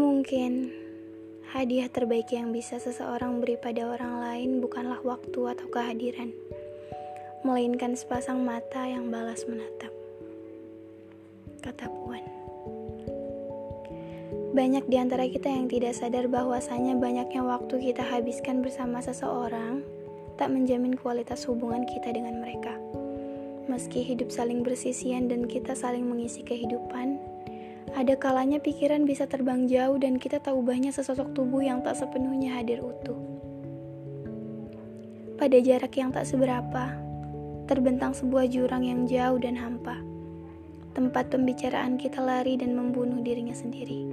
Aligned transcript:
Mungkin 0.00 0.72
hadiah 1.52 1.92
terbaik 1.92 2.32
yang 2.32 2.56
bisa 2.56 2.80
seseorang 2.80 3.44
beri 3.44 3.60
pada 3.60 3.84
orang 3.84 4.24
lain 4.24 4.64
bukanlah 4.64 4.96
waktu 5.04 5.52
atau 5.52 5.68
kehadiran, 5.68 6.32
melainkan 7.44 7.92
sepasang 7.92 8.40
mata 8.40 8.88
yang 8.88 9.12
balas 9.12 9.44
menatap. 9.44 9.92
Kata 11.60 11.92
Puan. 11.92 12.24
Banyak 14.56 14.88
di 14.88 14.96
antara 14.96 15.28
kita 15.28 15.52
yang 15.52 15.68
tidak 15.68 15.92
sadar 15.92 16.32
bahwasanya 16.32 16.96
banyaknya 16.96 17.44
waktu 17.44 17.92
kita 17.92 18.00
habiskan 18.00 18.64
bersama 18.64 19.04
seseorang 19.04 19.84
tak 20.40 20.48
menjamin 20.48 20.96
kualitas 20.96 21.44
hubungan 21.44 21.84
kita 21.84 22.08
dengan 22.08 22.40
mereka. 22.40 22.72
Meski 23.68 24.00
hidup 24.00 24.32
saling 24.32 24.64
bersisian 24.64 25.28
dan 25.28 25.44
kita 25.44 25.76
saling 25.76 26.08
mengisi 26.08 26.40
kehidupan, 26.40 27.20
ada 27.90 28.14
kalanya 28.14 28.62
pikiran 28.62 29.02
bisa 29.02 29.26
terbang 29.26 29.66
jauh 29.66 29.98
dan 29.98 30.14
kita 30.14 30.38
tahu 30.38 30.62
banyak 30.62 30.94
sesosok 30.94 31.34
tubuh 31.34 31.58
yang 31.58 31.82
tak 31.82 31.98
sepenuhnya 31.98 32.54
hadir 32.54 32.78
utuh. 32.78 33.18
Pada 35.34 35.58
jarak 35.58 35.90
yang 35.98 36.14
tak 36.14 36.28
seberapa, 36.28 36.94
terbentang 37.66 38.14
sebuah 38.14 38.46
jurang 38.46 38.86
yang 38.86 39.10
jauh 39.10 39.40
dan 39.42 39.58
hampa. 39.58 39.98
Tempat 40.94 41.34
pembicaraan 41.34 41.98
kita 41.98 42.22
lari 42.22 42.60
dan 42.60 42.78
membunuh 42.78 43.18
dirinya 43.24 43.56
sendiri. 43.56 44.06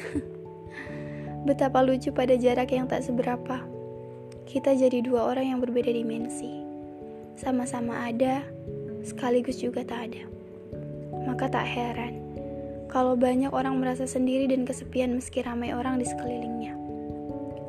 Betapa 1.48 1.84
lucu 1.84 2.12
pada 2.14 2.36
jarak 2.36 2.72
yang 2.72 2.88
tak 2.88 3.04
seberapa. 3.04 3.60
Kita 4.48 4.72
jadi 4.72 5.04
dua 5.04 5.28
orang 5.34 5.56
yang 5.56 5.60
berbeda 5.60 5.92
dimensi. 5.92 6.62
Sama-sama 7.36 8.08
ada, 8.08 8.44
sekaligus 9.04 9.60
juga 9.60 9.84
tak 9.84 10.12
ada. 10.12 10.24
Maka 11.26 11.48
tak 11.48 11.64
heran 11.64 12.29
kalau 12.90 13.14
banyak 13.14 13.54
orang 13.54 13.78
merasa 13.78 14.02
sendiri 14.02 14.50
dan 14.50 14.66
kesepian 14.66 15.14
meski 15.14 15.46
ramai 15.46 15.70
orang 15.70 16.02
di 16.02 16.06
sekelilingnya. 16.10 16.74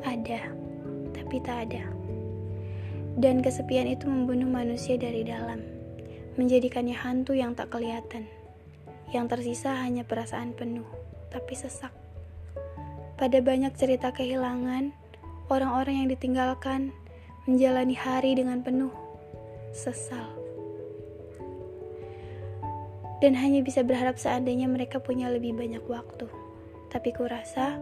Ada, 0.02 0.50
tapi 1.14 1.38
tak 1.38 1.70
ada. 1.70 1.86
Dan 3.14 3.38
kesepian 3.38 3.86
itu 3.86 4.10
membunuh 4.10 4.50
manusia 4.50 4.98
dari 4.98 5.22
dalam, 5.22 5.62
menjadikannya 6.34 6.98
hantu 6.98 7.38
yang 7.38 7.54
tak 7.54 7.70
kelihatan. 7.70 8.26
Yang 9.14 9.38
tersisa 9.38 9.78
hanya 9.78 10.02
perasaan 10.02 10.58
penuh, 10.58 10.88
tapi 11.30 11.54
sesak. 11.54 11.94
Pada 13.14 13.38
banyak 13.38 13.78
cerita 13.78 14.10
kehilangan, 14.10 14.90
orang-orang 15.46 16.02
yang 16.02 16.08
ditinggalkan 16.10 16.90
menjalani 17.46 17.94
hari 17.94 18.34
dengan 18.34 18.58
penuh 18.66 18.90
sesal 19.70 20.41
dan 23.22 23.38
hanya 23.38 23.62
bisa 23.62 23.86
berharap 23.86 24.18
seandainya 24.18 24.66
mereka 24.66 24.98
punya 24.98 25.30
lebih 25.30 25.54
banyak 25.54 25.86
waktu. 25.86 26.26
Tapi 26.90 27.14
kurasa, 27.14 27.78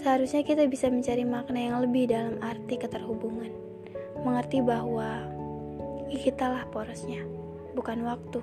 seharusnya 0.00 0.40
kita 0.40 0.64
bisa 0.64 0.88
mencari 0.88 1.28
makna 1.28 1.60
yang 1.60 1.76
lebih 1.84 2.08
dalam 2.08 2.40
arti 2.40 2.80
keterhubungan. 2.80 3.52
Mengerti 4.24 4.64
bahwa 4.64 5.28
kitalah 6.08 6.64
porosnya, 6.72 7.20
bukan 7.76 8.00
waktu, 8.08 8.40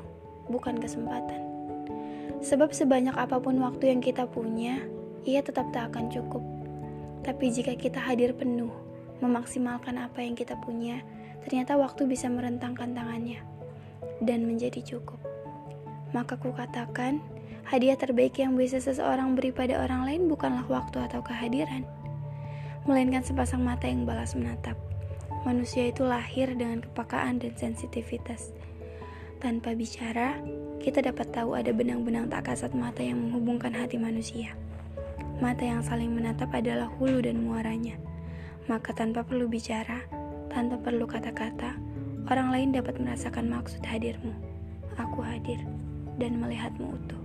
bukan 0.54 0.78
kesempatan. 0.78 1.42
Sebab 2.46 2.70
sebanyak 2.78 3.18
apa 3.18 3.42
pun 3.42 3.58
waktu 3.66 3.90
yang 3.90 4.06
kita 4.06 4.30
punya, 4.30 4.86
ia 5.26 5.42
tetap 5.42 5.74
tak 5.74 5.90
akan 5.90 6.14
cukup. 6.14 6.46
Tapi 7.26 7.50
jika 7.50 7.74
kita 7.74 7.98
hadir 7.98 8.38
penuh, 8.38 8.70
memaksimalkan 9.18 9.98
apa 9.98 10.22
yang 10.22 10.38
kita 10.38 10.54
punya, 10.62 11.02
ternyata 11.42 11.74
waktu 11.74 12.06
bisa 12.06 12.30
merentangkan 12.30 12.94
tangannya 12.94 13.42
dan 14.22 14.46
menjadi 14.46 14.86
cukup. 14.86 15.35
Maka 16.16 16.40
kukatakan, 16.40 17.20
hadiah 17.68 18.00
terbaik 18.00 18.40
yang 18.40 18.56
bisa 18.56 18.80
seseorang 18.80 19.36
beri 19.36 19.52
pada 19.52 19.84
orang 19.84 20.08
lain 20.08 20.32
bukanlah 20.32 20.64
waktu 20.72 21.04
atau 21.04 21.20
kehadiran, 21.20 21.84
melainkan 22.88 23.20
sepasang 23.20 23.60
mata 23.60 23.84
yang 23.84 24.08
balas 24.08 24.32
menatap. 24.32 24.80
Manusia 25.44 25.92
itu 25.92 26.08
lahir 26.08 26.56
dengan 26.56 26.80
kepakaan 26.80 27.44
dan 27.44 27.52
sensitivitas. 27.60 28.56
Tanpa 29.44 29.76
bicara, 29.76 30.40
kita 30.80 31.04
dapat 31.04 31.36
tahu 31.36 31.52
ada 31.60 31.76
benang-benang 31.76 32.32
tak 32.32 32.48
kasat 32.48 32.72
mata 32.72 33.04
yang 33.04 33.20
menghubungkan 33.20 33.76
hati 33.76 34.00
manusia. 34.00 34.56
Mata 35.44 35.68
yang 35.68 35.84
saling 35.84 36.16
menatap 36.16 36.48
adalah 36.56 36.88
hulu 36.96 37.28
dan 37.28 37.44
muaranya. 37.44 38.00
Maka 38.72 38.96
tanpa 38.96 39.28
perlu 39.28 39.52
bicara, 39.52 40.00
tanpa 40.48 40.80
perlu 40.80 41.04
kata-kata, 41.04 41.76
orang 42.32 42.56
lain 42.56 42.70
dapat 42.72 43.04
merasakan 43.04 43.52
maksud 43.52 43.84
hadirmu. 43.84 44.32
Aku 44.96 45.20
hadir 45.20 45.60
dan 46.16 46.40
melihatmu 46.40 46.96
utuh. 46.96 47.25